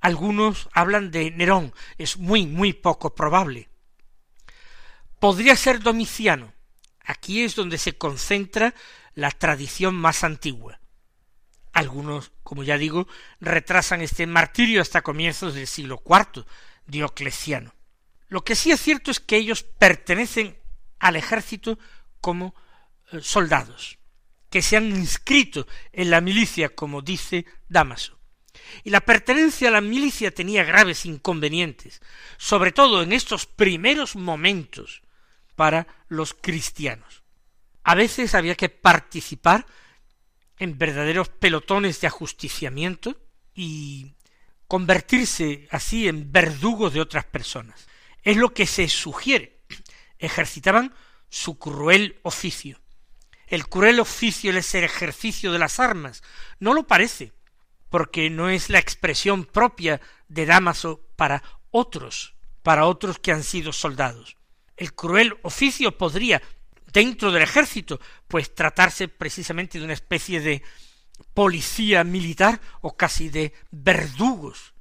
Algunos 0.00 0.68
hablan 0.72 1.10
de 1.10 1.30
Nerón, 1.30 1.72
es 1.98 2.16
muy, 2.18 2.46
muy 2.46 2.72
poco 2.72 3.14
probable. 3.14 3.68
Podría 5.18 5.56
ser 5.56 5.80
Domiciano. 5.80 6.52
Aquí 7.04 7.42
es 7.42 7.54
donde 7.54 7.78
se 7.78 7.96
concentra 7.96 8.74
la 9.14 9.30
tradición 9.30 9.94
más 9.94 10.24
antigua. 10.24 10.80
Algunos, 11.72 12.32
como 12.42 12.62
ya 12.62 12.78
digo, 12.78 13.06
retrasan 13.40 14.00
este 14.00 14.26
martirio 14.26 14.80
hasta 14.80 15.02
comienzos 15.02 15.54
del 15.54 15.66
siglo 15.66 16.02
IV, 16.04 16.44
Diocleciano. 16.86 17.74
Lo 18.28 18.44
que 18.44 18.56
sí 18.56 18.70
es 18.70 18.80
cierto 18.80 19.10
es 19.10 19.20
que 19.20 19.36
ellos 19.36 19.62
pertenecen 19.62 20.58
al 20.98 21.16
ejército 21.16 21.78
como 22.20 22.54
eh, 23.12 23.20
soldados, 23.20 23.98
que 24.50 24.62
se 24.62 24.76
han 24.76 24.86
inscrito 24.86 25.66
en 25.92 26.10
la 26.10 26.20
milicia, 26.20 26.74
como 26.74 27.02
dice 27.02 27.46
Damaso. 27.68 28.15
Y 28.84 28.90
la 28.90 29.00
pertenencia 29.00 29.68
a 29.68 29.72
la 29.72 29.80
milicia 29.80 30.30
tenía 30.30 30.64
graves 30.64 31.06
inconvenientes, 31.06 32.00
sobre 32.36 32.72
todo 32.72 33.02
en 33.02 33.12
estos 33.12 33.46
primeros 33.46 34.16
momentos 34.16 35.02
para 35.54 35.86
los 36.08 36.34
cristianos. 36.34 37.22
A 37.82 37.94
veces 37.94 38.34
había 38.34 38.54
que 38.54 38.68
participar 38.68 39.66
en 40.58 40.78
verdaderos 40.78 41.28
pelotones 41.28 42.00
de 42.00 42.06
ajusticiamiento 42.06 43.16
y 43.54 44.14
convertirse 44.66 45.68
así 45.70 46.08
en 46.08 46.32
verdugos 46.32 46.92
de 46.92 47.00
otras 47.00 47.24
personas. 47.24 47.86
Es 48.22 48.36
lo 48.36 48.52
que 48.52 48.66
se 48.66 48.88
sugiere. 48.88 49.60
Ejercitaban 50.18 50.94
su 51.28 51.58
cruel 51.58 52.18
oficio. 52.22 52.80
El 53.46 53.68
cruel 53.68 54.00
oficio 54.00 54.50
es 54.56 54.74
el 54.74 54.84
ejercicio 54.84 55.52
de 55.52 55.58
las 55.58 55.78
armas. 55.78 56.22
No 56.58 56.74
lo 56.74 56.86
parece 56.86 57.32
porque 57.88 58.30
no 58.30 58.48
es 58.48 58.70
la 58.70 58.78
expresión 58.78 59.44
propia 59.44 60.00
de 60.28 60.46
Damaso 60.46 61.00
para 61.16 61.42
otros, 61.70 62.34
para 62.62 62.86
otros 62.86 63.18
que 63.18 63.32
han 63.32 63.44
sido 63.44 63.72
soldados. 63.72 64.36
El 64.76 64.94
cruel 64.94 65.38
oficio 65.42 65.96
podría, 65.96 66.42
dentro 66.92 67.32
del 67.32 67.42
ejército, 67.42 68.00
pues 68.28 68.54
tratarse 68.54 69.08
precisamente 69.08 69.78
de 69.78 69.84
una 69.84 69.94
especie 69.94 70.40
de 70.40 70.62
policía 71.34 72.04
militar 72.04 72.60
o 72.80 72.96
casi 72.96 73.28
de 73.28 73.52
verdugos 73.70 74.74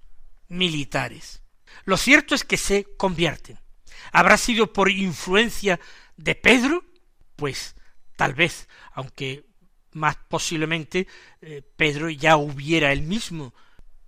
militares. 0.47 1.41
Lo 1.85 1.97
cierto 1.97 2.35
es 2.35 2.43
que 2.43 2.57
se 2.57 2.87
convierten. 2.97 3.59
¿Habrá 4.11 4.37
sido 4.37 4.71
por 4.73 4.89
influencia 4.89 5.79
de 6.17 6.35
Pedro? 6.35 6.83
Pues 7.35 7.75
tal 8.15 8.33
vez, 8.33 8.67
aunque 8.93 9.45
más 9.95 10.17
posiblemente 10.27 11.07
eh, 11.41 11.63
Pedro 11.75 12.09
ya 12.09 12.37
hubiera 12.37 12.91
él 12.91 13.01
mismo 13.01 13.53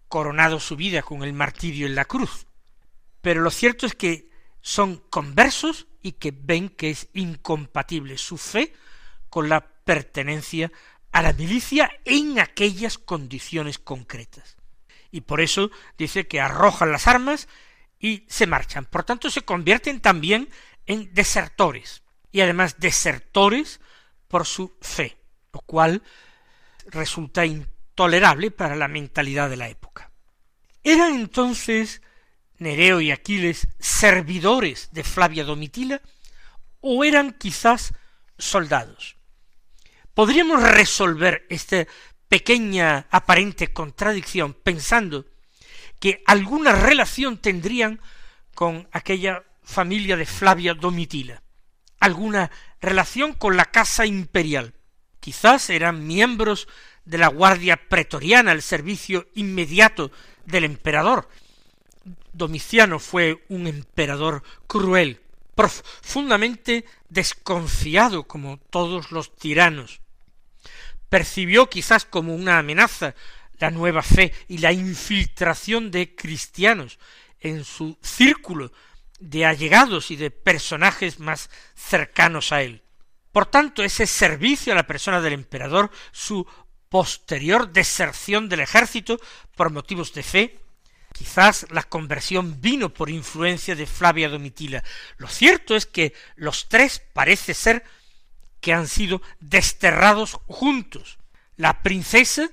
coronado 0.08 0.60
su 0.60 0.76
vida 0.76 1.02
con 1.02 1.24
el 1.24 1.34
martirio 1.34 1.88
en 1.88 1.96
la 1.96 2.06
cruz. 2.06 2.46
Pero 3.22 3.42
lo 3.42 3.50
cierto 3.50 3.86
es 3.86 3.96
que 3.96 4.30
son 4.62 4.98
conversos 5.10 5.88
y 6.02 6.14
que 6.14 6.34
ven 6.38 6.70
que 6.70 6.90
es 6.90 7.08
incompatible 7.14 8.18
su 8.18 8.38
fe 8.38 8.74
con 9.30 9.50
la 9.50 9.62
pertenencia 9.62 10.72
a 11.12 11.22
la 11.22 11.34
milicia 11.34 11.90
en 12.06 12.40
aquellas 12.40 12.98
condiciones 12.98 13.80
concretas. 13.80 14.58
Y 15.12 15.22
por 15.22 15.42
eso 15.42 15.72
dice 15.98 16.28
que 16.28 16.42
arrojan 16.42 16.92
las 16.92 17.08
armas 17.08 17.48
y 18.00 18.26
se 18.28 18.46
marchan. 18.46 18.86
Por 18.86 19.04
tanto, 19.04 19.30
se 19.30 19.42
convierten 19.42 20.02
también 20.02 20.50
en 20.86 21.14
desertores. 21.14 22.04
Y 22.32 22.42
además 22.42 22.80
desertores 22.80 23.80
por 24.28 24.46
su 24.46 24.78
fe, 24.82 25.18
lo 25.54 25.62
cual 25.62 26.02
resulta 26.88 27.46
intolerable 27.46 28.52
para 28.52 28.76
la 28.76 28.88
mentalidad 28.88 29.50
de 29.50 29.58
la 29.58 29.70
época. 29.70 30.12
Eran 30.84 31.16
entonces 31.16 32.02
Nereo 32.60 33.02
y 33.02 33.12
Aquiles 33.12 33.68
servidores 33.80 34.90
de 34.92 35.04
Flavia 35.04 35.44
Domitila 35.44 36.02
o 36.82 37.04
eran 37.04 37.34
quizás 37.34 37.94
soldados. 38.38 39.18
Podríamos 40.14 40.64
resolver 40.64 41.46
esta 41.50 41.86
pequeña 42.28 43.08
aparente 43.12 43.72
contradicción 43.72 44.54
pensando 44.54 45.26
que 46.00 46.24
alguna 46.26 46.74
relación 46.74 47.38
tendrían 47.38 48.00
con 48.54 48.88
aquella 48.92 49.44
familia 49.64 50.16
de 50.16 50.26
Flavia 50.26 50.74
Domitila, 50.74 51.44
alguna 52.00 52.52
relación 52.80 53.34
con 53.34 53.58
la 53.58 53.66
casa 53.66 54.06
imperial. 54.06 54.74
Quizás 55.28 55.70
eran 55.70 56.08
miembros 56.08 56.70
de 57.04 57.18
la 57.18 57.28
Guardia 57.28 57.76
Pretoriana, 57.76 58.54
el 58.54 58.62
servicio 58.62 59.28
inmediato 59.36 60.10
del 60.46 60.64
emperador, 60.64 61.28
Domiciano 62.32 62.98
fue 62.98 63.44
un 63.50 63.68
emperador 63.68 64.42
cruel, 64.68 65.20
profundamente 65.54 66.86
desconfiado 67.10 68.24
como 68.24 68.58
todos 68.70 69.12
los 69.12 69.36
tiranos. 69.36 70.00
Percibió 71.10 71.70
quizás 71.70 72.06
como 72.06 72.34
una 72.34 72.60
amenaza 72.60 73.14
la 73.60 73.70
nueva 73.70 74.04
fe 74.04 74.32
y 74.48 74.60
la 74.60 74.72
infiltración 74.72 75.92
de 75.92 76.16
cristianos 76.16 77.00
en 77.42 77.66
su 77.66 77.98
círculo 78.02 78.72
de 79.20 79.46
allegados 79.46 80.10
y 80.10 80.16
de 80.16 80.32
personajes 80.32 81.20
más 81.20 81.50
cercanos 81.76 82.54
a 82.54 82.62
él. 82.62 82.82
Por 83.38 83.46
tanto, 83.46 83.84
ese 83.84 84.08
servicio 84.08 84.74
a 84.74 84.76
la 84.76 84.88
persona 84.88 85.22
del 85.22 85.34
emperador, 85.34 85.92
su 86.12 86.48
posterior 86.90 87.72
deserción 87.72 88.50
del 88.50 88.62
ejército 88.62 89.20
por 89.56 89.70
motivos 89.70 90.12
de 90.16 90.24
fe, 90.24 90.60
Quizás 91.14 91.68
la 91.70 91.84
conversión 91.84 92.62
vino 92.62 92.90
por 92.92 93.12
influencia 93.12 93.76
de 93.76 93.86
Flavia 93.86 94.28
Domitila. 94.28 94.84
Lo 95.18 95.28
cierto 95.28 95.76
es 95.76 95.86
que 95.86 96.16
los 96.36 96.68
tres 96.68 97.04
parece 97.14 97.54
ser 97.54 97.84
que 98.60 98.74
han 98.74 98.88
sido 98.88 99.22
desterrados 99.40 100.40
juntos, 100.48 101.20
la 101.58 101.84
princesa 101.84 102.50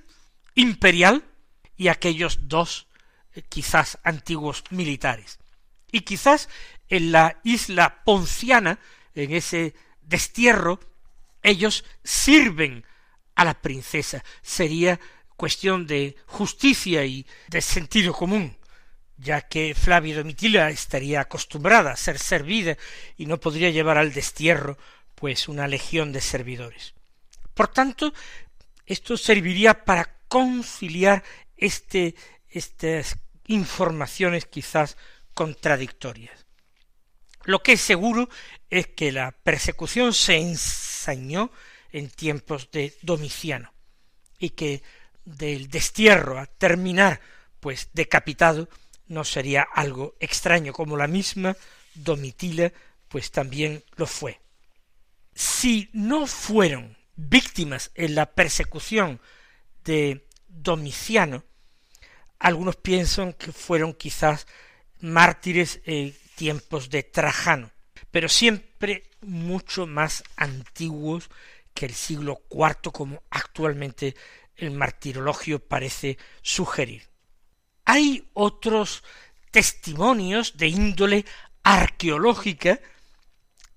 imperial 0.55 1.25
y 1.79 1.89
aquellos 1.89 2.41
dos 2.43 2.89
eh, 3.33 3.41
quizás 3.49 3.99
antiguos 4.05 4.65
militares. 4.69 5.39
Y 5.91 6.03
quizás 6.03 6.51
en 6.91 7.11
la 7.11 7.41
isla 7.43 8.05
ponciana, 8.05 8.79
en 9.15 9.33
ese 9.33 9.75
destierro, 10.07 10.81
ellos 11.43 11.85
sirven 12.03 12.85
a 13.35 13.45
la 13.45 13.55
princesa. 13.55 14.25
Sería 14.43 14.99
cuestión 15.37 15.87
de 15.87 16.17
justicia 16.27 17.05
y 17.05 17.27
de 17.49 17.61
sentido 17.61 18.13
común, 18.13 18.57
ya 19.17 19.43
que 19.43 19.75
Flavia 19.75 20.17
Domitila 20.17 20.71
estaría 20.71 21.21
acostumbrada 21.21 21.93
a 21.93 21.97
ser 21.97 22.19
servida 22.19 22.77
y 23.17 23.27
no 23.27 23.39
podría 23.39 23.71
llevar 23.71 23.99
al 23.99 24.13
destierro 24.13 24.79
pues 25.15 25.49
una 25.49 25.69
legión 25.69 26.13
de 26.13 26.21
servidores. 26.21 26.95
Por 27.55 27.69
tanto, 27.69 28.13
esto 28.87 29.17
serviría 29.17 29.85
para 29.85 30.17
conciliar 30.29 31.23
este, 31.57 32.15
estas 32.49 33.17
informaciones 33.47 34.47
quizás 34.47 34.97
contradictorias. 35.35 36.44
Lo 37.45 37.63
que 37.63 37.73
es 37.73 37.81
seguro 37.81 38.29
es 38.71 38.89
que 38.89 39.13
la 39.13 39.33
persecución 39.33 40.13
se 40.13 40.37
ensañó 40.37 41.51
en 41.93 42.11
tiempos 42.11 42.71
de 42.71 42.97
Domiciano 43.03 43.73
y 44.39 44.51
que 44.51 44.83
del 45.25 45.69
destierro 45.69 46.39
a 46.39 46.47
terminar 46.47 47.21
pues 47.61 47.89
decapitado 47.93 48.69
no 49.07 49.25
sería 49.25 49.63
algo 49.63 50.17
extraño 50.21 50.73
como 50.73 50.97
la 50.97 51.07
misma 51.07 51.57
Domitila 51.95 52.73
pues 53.09 53.31
también 53.31 53.85
lo 53.97 54.07
fue. 54.07 54.41
Si 55.35 55.89
no 55.93 56.27
fueron 56.27 56.97
víctimas 57.17 57.91
en 57.95 58.15
la 58.15 58.27
persecución 58.33 59.21
de 59.85 60.27
Domiciano, 60.49 61.45
algunos 62.39 62.77
piensan 62.77 63.33
que 63.35 63.53
fueron 63.53 63.95
quizás 63.95 64.47
mártires 65.01 65.81
en 65.85 66.15
tiempos 66.35 66.91
de 66.91 67.03
Trajano, 67.03 67.71
pero 68.11 68.29
siempre 68.29 69.11
mucho 69.21 69.87
más 69.87 70.23
antiguos 70.37 71.31
que 71.75 71.87
el 71.87 71.95
siglo 71.95 72.43
IV 72.51 72.93
como 72.93 73.23
actualmente 73.31 74.15
el 74.57 74.71
martirologio 74.71 75.59
parece 75.59 76.19
sugerir. 76.43 77.09
Hay 77.85 78.29
otros 78.33 79.03
testimonios 79.51 80.57
de 80.57 80.69
índole 80.69 81.25
arqueológica 81.63 82.81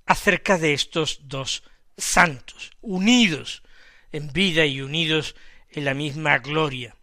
acerca 0.06 0.58
de 0.58 0.74
estos 0.74 1.22
dos 1.28 1.64
santos, 1.98 2.72
unidos 2.82 3.64
en 4.12 4.32
vida 4.32 4.66
y 4.66 4.82
unidos 4.82 5.36
en 5.70 5.86
la 5.86 5.94
misma 5.94 6.38
gloria. 6.40 6.96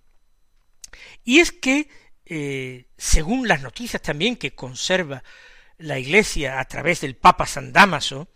Y 1.24 1.40
es 1.40 1.52
que, 1.52 1.88
eh, 2.26 2.86
según 2.96 3.48
las 3.48 3.62
noticias 3.62 4.00
también 4.00 4.36
que 4.36 4.54
conserva 4.54 5.22
la 5.78 5.98
Iglesia 5.98 6.60
a 6.60 6.64
través 6.64 7.00
del 7.00 7.16
Papa 7.16 7.46
San 7.46 7.72
Damaso, 7.72 8.28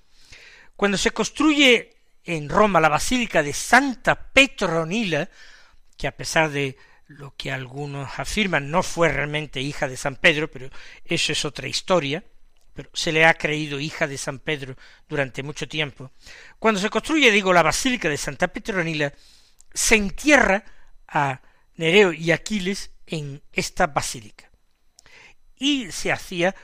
cuando 0.77 0.98
se 0.98 1.11
construye 1.11 1.96
en 2.24 2.48
Roma 2.48 2.81
la 2.81 2.88
Basílica 2.88 3.42
de 3.42 3.53
Santa 3.53 4.33
Petronila, 4.33 5.29
que 5.96 6.07
a 6.07 6.16
pesar 6.16 6.51
de 6.51 6.77
lo 7.07 7.35
que 7.37 7.51
algunos 7.51 8.18
afirman 8.18 8.70
no 8.70 8.83
fue 8.83 9.09
realmente 9.09 9.61
hija 9.61 9.88
de 9.88 9.96
San 9.96 10.16
Pedro, 10.16 10.51
pero 10.51 10.68
eso 11.05 11.33
es 11.33 11.44
otra 11.44 11.66
historia, 11.66 12.22
pero 12.74 12.90
se 12.92 13.12
le 13.12 13.24
ha 13.24 13.35
creído 13.35 13.81
hija 13.81 14.07
de 14.07 14.18
San 14.18 14.38
Pedro 14.38 14.77
durante 15.09 15.42
mucho 15.42 15.66
tiempo. 15.66 16.12
Cuando 16.59 16.81
se 16.81 16.90
construye, 16.90 17.31
digo, 17.33 17.53
la 17.53 17.62
Basílica 17.62 18.09
de 18.09 18.18
Santa 18.18 18.48
Petronila, 18.48 19.12
se 19.72 19.96
entierra 19.96 20.64
a 21.09 21.40
Nereo 21.77 22.12
y 22.12 22.31
Aquiles 22.31 22.90
en 23.08 23.42
esta 23.52 23.88
basílica. 23.88 24.50
Y 25.56 25.90
se 25.90 26.12
hacía 26.12 26.54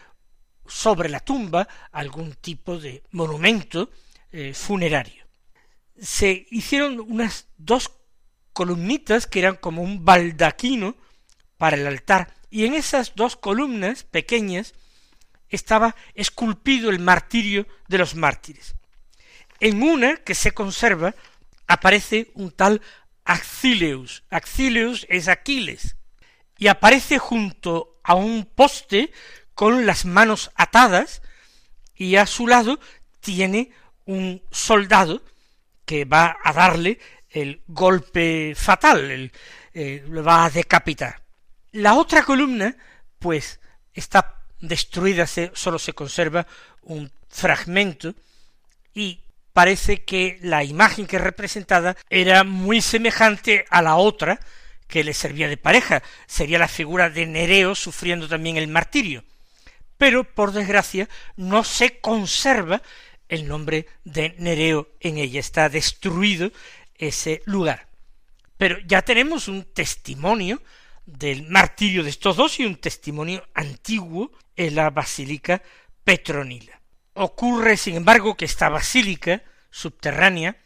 sobre 0.66 1.08
la 1.08 1.20
tumba 1.20 1.68
algún 1.90 2.34
tipo 2.34 2.78
de 2.78 3.02
monumento 3.10 3.90
eh, 4.30 4.54
funerario 4.54 5.24
se 6.00 6.46
hicieron 6.50 7.00
unas 7.00 7.46
dos 7.56 7.90
columnitas 8.52 9.26
que 9.26 9.40
eran 9.40 9.56
como 9.56 9.82
un 9.82 10.04
baldaquino 10.04 10.96
para 11.56 11.76
el 11.76 11.86
altar, 11.86 12.34
y 12.50 12.66
en 12.66 12.74
esas 12.74 13.14
dos 13.14 13.36
columnas 13.36 14.04
pequeñas 14.04 14.74
estaba 15.48 15.94
esculpido 16.14 16.90
el 16.90 16.98
martirio 16.98 17.66
de 17.88 17.98
los 17.98 18.14
mártires. 18.14 18.74
En 19.60 19.82
una 19.82 20.16
que 20.16 20.34
se 20.34 20.52
conserva 20.52 21.14
aparece 21.66 22.30
un 22.34 22.50
tal 22.50 22.82
Axileus. 23.24 24.24
Axileus 24.30 25.06
es 25.08 25.28
Aquiles. 25.28 25.96
Y 26.64 26.68
aparece 26.68 27.18
junto 27.18 28.00
a 28.02 28.14
un 28.14 28.46
poste 28.46 29.12
con 29.52 29.84
las 29.84 30.06
manos 30.06 30.50
atadas 30.54 31.20
y 31.94 32.16
a 32.16 32.24
su 32.24 32.46
lado 32.46 32.80
tiene 33.20 33.70
un 34.06 34.42
soldado 34.50 35.20
que 35.84 36.06
va 36.06 36.38
a 36.42 36.54
darle 36.54 36.98
el 37.28 37.60
golpe 37.66 38.54
fatal, 38.56 39.10
el, 39.10 39.32
eh, 39.74 40.06
le 40.08 40.22
va 40.22 40.46
a 40.46 40.48
decapitar. 40.48 41.20
La 41.72 41.92
otra 41.92 42.22
columna, 42.22 42.74
pues, 43.18 43.60
está 43.92 44.36
destruida, 44.58 45.26
solo 45.52 45.78
se 45.78 45.92
conserva 45.92 46.46
un 46.80 47.12
fragmento 47.28 48.14
y 48.94 49.20
parece 49.52 50.02
que 50.02 50.38
la 50.40 50.64
imagen 50.64 51.06
que 51.06 51.18
representada 51.18 51.94
era 52.08 52.42
muy 52.42 52.80
semejante 52.80 53.66
a 53.68 53.82
la 53.82 53.96
otra 53.96 54.40
que 54.86 55.04
le 55.04 55.14
servía 55.14 55.48
de 55.48 55.56
pareja, 55.56 56.02
sería 56.26 56.58
la 56.58 56.68
figura 56.68 57.10
de 57.10 57.26
Nereo 57.26 57.74
sufriendo 57.74 58.28
también 58.28 58.56
el 58.56 58.68
martirio. 58.68 59.24
Pero, 59.96 60.24
por 60.24 60.52
desgracia, 60.52 61.08
no 61.36 61.64
se 61.64 62.00
conserva 62.00 62.82
el 63.28 63.48
nombre 63.48 63.86
de 64.04 64.34
Nereo 64.38 64.88
en 65.00 65.18
ella, 65.18 65.40
está 65.40 65.68
destruido 65.68 66.52
ese 66.96 67.42
lugar. 67.46 67.88
Pero 68.56 68.78
ya 68.86 69.02
tenemos 69.02 69.48
un 69.48 69.64
testimonio 69.64 70.62
del 71.06 71.48
martirio 71.48 72.02
de 72.02 72.10
estos 72.10 72.36
dos 72.36 72.60
y 72.60 72.64
un 72.64 72.76
testimonio 72.76 73.46
antiguo 73.54 74.32
en 74.56 74.74
la 74.74 74.90
Basílica 74.90 75.62
Petronila. 76.04 76.80
Ocurre, 77.14 77.76
sin 77.76 77.96
embargo, 77.96 78.36
que 78.36 78.44
esta 78.44 78.68
basílica 78.68 79.42
subterránea 79.70 80.56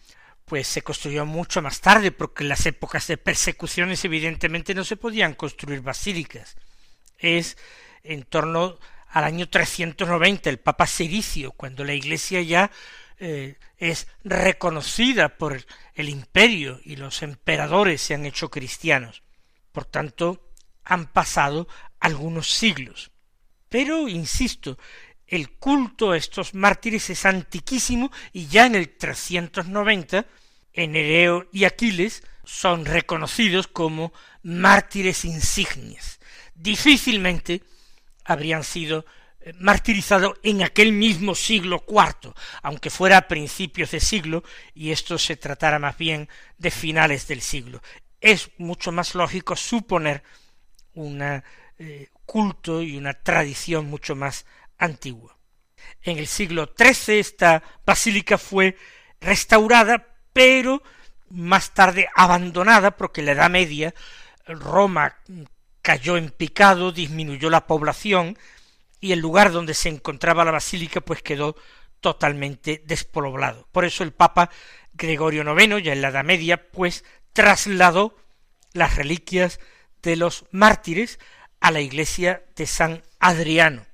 pues 0.48 0.66
se 0.66 0.82
construyó 0.82 1.26
mucho 1.26 1.60
más 1.60 1.80
tarde, 1.80 2.10
porque 2.10 2.42
en 2.42 2.48
las 2.48 2.64
épocas 2.64 3.06
de 3.06 3.18
persecuciones 3.18 4.04
evidentemente 4.04 4.74
no 4.74 4.82
se 4.82 4.96
podían 4.96 5.34
construir 5.34 5.82
basílicas. 5.82 6.56
Es 7.18 7.58
en 8.02 8.22
torno 8.22 8.78
al 9.10 9.24
año 9.24 9.48
390, 9.48 10.48
el 10.48 10.58
Papa 10.58 10.86
Siricio, 10.86 11.52
cuando 11.52 11.84
la 11.84 11.92
Iglesia 11.92 12.40
ya 12.40 12.70
eh, 13.18 13.56
es 13.76 14.08
reconocida 14.24 15.36
por 15.36 15.64
el 15.94 16.08
imperio 16.08 16.80
y 16.82 16.96
los 16.96 17.22
emperadores 17.22 18.00
se 18.00 18.14
han 18.14 18.24
hecho 18.24 18.50
cristianos. 18.50 19.22
Por 19.72 19.84
tanto, 19.84 20.50
han 20.84 21.06
pasado 21.06 21.68
algunos 22.00 22.50
siglos. 22.50 23.10
Pero, 23.68 24.08
insisto, 24.08 24.78
el 25.28 25.50
culto 25.50 26.12
a 26.12 26.16
estos 26.16 26.54
mártires 26.54 27.10
es 27.10 27.24
antiquísimo 27.26 28.10
y 28.32 28.46
ya 28.46 28.66
en 28.66 28.74
el 28.74 28.96
390 28.96 30.26
Nereo 30.86 31.48
y 31.52 31.64
Aquiles 31.64 32.22
son 32.44 32.84
reconocidos 32.84 33.66
como 33.66 34.12
mártires 34.42 35.24
insignes. 35.24 36.20
Difícilmente 36.54 37.62
habrían 38.24 38.64
sido 38.64 39.04
eh, 39.40 39.52
martirizados 39.58 40.38
en 40.42 40.62
aquel 40.62 40.92
mismo 40.92 41.34
siglo 41.34 41.84
IV, 41.86 42.32
aunque 42.62 42.90
fuera 42.90 43.18
a 43.18 43.28
principios 43.28 43.90
de 43.90 44.00
siglo 44.00 44.44
y 44.74 44.90
esto 44.90 45.18
se 45.18 45.36
tratara 45.36 45.78
más 45.78 45.96
bien 45.98 46.28
de 46.56 46.70
finales 46.70 47.26
del 47.26 47.42
siglo. 47.42 47.82
Es 48.20 48.50
mucho 48.58 48.92
más 48.92 49.14
lógico 49.14 49.56
suponer 49.56 50.22
un 50.94 51.22
eh, 51.22 52.08
culto 52.24 52.82
y 52.82 52.96
una 52.96 53.14
tradición 53.14 53.86
mucho 53.86 54.16
más 54.16 54.44
antigua. 54.78 55.36
En 56.02 56.18
el 56.18 56.26
siglo 56.26 56.74
XIII 56.76 57.18
esta 57.18 57.62
basílica 57.84 58.38
fue 58.38 58.76
restaurada 59.20 60.06
pero 60.32 60.82
más 61.30 61.74
tarde 61.74 62.08
abandonada 62.14 62.92
porque 62.92 63.20
en 63.20 63.26
la 63.26 63.32
Edad 63.32 63.50
Media 63.50 63.94
Roma 64.46 65.16
cayó 65.82 66.16
en 66.16 66.30
picado, 66.30 66.92
disminuyó 66.92 67.50
la 67.50 67.66
población 67.66 68.38
y 69.00 69.12
el 69.12 69.20
lugar 69.20 69.52
donde 69.52 69.74
se 69.74 69.88
encontraba 69.88 70.44
la 70.44 70.50
basílica 70.50 71.00
pues 71.00 71.22
quedó 71.22 71.56
totalmente 72.00 72.82
despoblado. 72.86 73.68
Por 73.72 73.84
eso 73.84 74.04
el 74.04 74.12
Papa 74.12 74.50
Gregorio 74.92 75.42
IX, 75.42 75.82
ya 75.82 75.92
en 75.92 76.02
la 76.02 76.08
Edad 76.08 76.24
Media, 76.24 76.70
pues 76.70 77.04
trasladó 77.32 78.16
las 78.72 78.96
reliquias 78.96 79.60
de 80.02 80.16
los 80.16 80.46
mártires 80.50 81.18
a 81.60 81.70
la 81.70 81.80
iglesia 81.80 82.44
de 82.56 82.66
San 82.66 83.02
Adriano. 83.18 83.87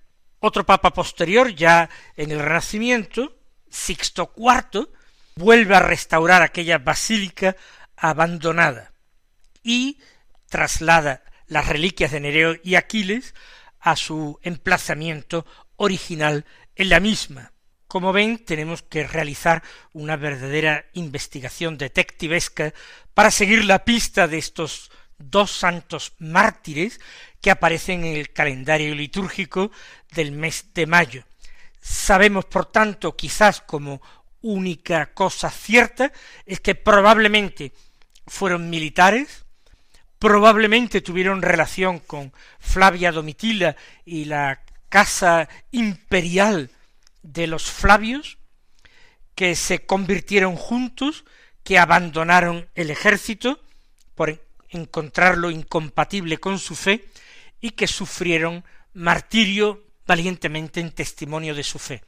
Otro 0.46 0.66
papa 0.66 0.92
posterior, 0.92 1.54
ya 1.54 1.88
en 2.16 2.30
el 2.30 2.38
Renacimiento, 2.38 3.34
Sixto 3.70 4.34
IV, 4.36 4.90
vuelve 5.36 5.74
a 5.74 5.80
restaurar 5.80 6.42
aquella 6.42 6.76
basílica 6.76 7.56
abandonada 7.96 8.92
y 9.62 10.00
traslada 10.50 11.24
las 11.46 11.66
reliquias 11.66 12.10
de 12.10 12.20
Nereo 12.20 12.56
y 12.62 12.74
Aquiles 12.74 13.34
a 13.80 13.96
su 13.96 14.38
emplazamiento 14.42 15.46
original 15.76 16.44
en 16.76 16.90
la 16.90 17.00
misma. 17.00 17.52
Como 17.86 18.12
ven, 18.12 18.44
tenemos 18.44 18.82
que 18.82 19.06
realizar 19.06 19.62
una 19.94 20.16
verdadera 20.16 20.84
investigación 20.92 21.78
detectivesca 21.78 22.74
para 23.14 23.30
seguir 23.30 23.64
la 23.64 23.86
pista 23.86 24.28
de 24.28 24.36
estos 24.36 24.90
dos 25.30 25.50
santos 25.50 26.12
mártires 26.18 27.00
que 27.40 27.50
aparecen 27.50 28.04
en 28.04 28.16
el 28.16 28.32
calendario 28.32 28.94
litúrgico 28.94 29.70
del 30.12 30.32
mes 30.32 30.72
de 30.74 30.86
mayo. 30.86 31.24
Sabemos, 31.80 32.46
por 32.46 32.66
tanto, 32.66 33.16
quizás 33.16 33.60
como 33.60 34.00
única 34.40 35.12
cosa 35.12 35.50
cierta 35.50 36.12
es 36.46 36.60
que 36.60 36.74
probablemente 36.74 37.72
fueron 38.26 38.70
militares, 38.70 39.44
probablemente 40.18 41.00
tuvieron 41.00 41.42
relación 41.42 41.98
con 41.98 42.32
Flavia 42.58 43.12
Domitila 43.12 43.76
y 44.04 44.24
la 44.24 44.62
casa 44.88 45.48
imperial 45.70 46.70
de 47.22 47.46
los 47.46 47.70
Flavios, 47.70 48.38
que 49.34 49.56
se 49.56 49.84
convirtieron 49.84 50.56
juntos, 50.56 51.24
que 51.62 51.78
abandonaron 51.78 52.68
el 52.74 52.90
ejército 52.90 53.60
por 54.14 54.30
encontrarlo 54.76 55.50
incompatible 55.50 56.38
con 56.38 56.58
su 56.58 56.74
fe 56.74 57.08
y 57.60 57.70
que 57.70 57.86
sufrieron 57.86 58.64
martirio 58.92 59.84
valientemente 60.06 60.80
en 60.80 60.92
testimonio 60.92 61.54
de 61.54 61.64
su 61.64 61.78
fe 61.78 62.02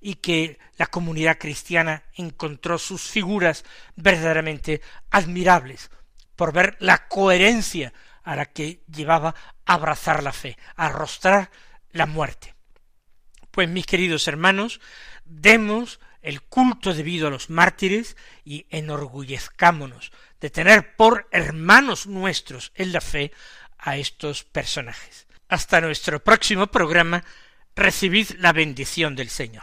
y 0.00 0.14
que 0.14 0.58
la 0.76 0.86
comunidad 0.86 1.38
cristiana 1.38 2.02
encontró 2.14 2.78
sus 2.78 3.02
figuras 3.02 3.64
verdaderamente 3.96 4.80
admirables 5.10 5.90
por 6.36 6.52
ver 6.52 6.76
la 6.80 7.08
coherencia 7.08 7.92
a 8.22 8.36
la 8.36 8.46
que 8.46 8.82
llevaba 8.92 9.34
a 9.64 9.74
abrazar 9.74 10.22
la 10.22 10.32
fe, 10.32 10.56
a 10.76 10.86
arrostrar 10.86 11.50
la 11.90 12.06
muerte. 12.06 12.54
Pues 13.50 13.68
mis 13.68 13.86
queridos 13.86 14.26
hermanos, 14.28 14.80
demos 15.24 16.00
el 16.22 16.40
culto 16.40 16.94
debido 16.94 17.26
a 17.26 17.30
los 17.30 17.50
mártires 17.50 18.16
y 18.44 18.66
enorgullezcámonos 18.70 20.12
de 20.42 20.50
tener 20.50 20.96
por 20.96 21.28
hermanos 21.30 22.08
nuestros 22.08 22.72
en 22.74 22.92
la 22.92 23.00
fe 23.00 23.32
a 23.78 23.96
estos 23.96 24.42
personajes. 24.42 25.28
Hasta 25.48 25.80
nuestro 25.80 26.22
próximo 26.22 26.66
programa, 26.66 27.24
recibid 27.76 28.30
la 28.38 28.52
bendición 28.52 29.14
del 29.14 29.28
Señor. 29.28 29.62